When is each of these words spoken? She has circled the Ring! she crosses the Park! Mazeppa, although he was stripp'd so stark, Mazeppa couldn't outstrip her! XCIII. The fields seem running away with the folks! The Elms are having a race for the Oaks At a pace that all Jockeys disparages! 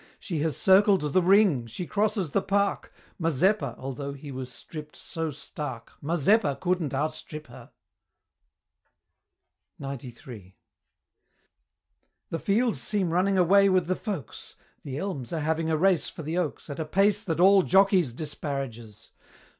She 0.19 0.39
has 0.39 0.57
circled 0.57 1.01
the 1.01 1.21
Ring! 1.21 1.67
she 1.67 1.85
crosses 1.85 2.31
the 2.31 2.41
Park! 2.41 2.91
Mazeppa, 3.19 3.75
although 3.77 4.13
he 4.13 4.31
was 4.31 4.51
stripp'd 4.51 4.95
so 4.95 5.29
stark, 5.29 5.91
Mazeppa 6.01 6.55
couldn't 6.59 6.91
outstrip 6.91 7.45
her! 7.45 7.69
XCIII. 9.79 10.55
The 12.31 12.39
fields 12.39 12.81
seem 12.81 13.11
running 13.11 13.37
away 13.37 13.69
with 13.69 13.85
the 13.85 13.95
folks! 13.95 14.55
The 14.83 14.97
Elms 14.97 15.31
are 15.31 15.39
having 15.41 15.69
a 15.69 15.77
race 15.77 16.09
for 16.09 16.23
the 16.23 16.35
Oaks 16.35 16.67
At 16.67 16.79
a 16.79 16.85
pace 16.85 17.23
that 17.23 17.39
all 17.39 17.61
Jockeys 17.61 18.11
disparages! 18.11 19.11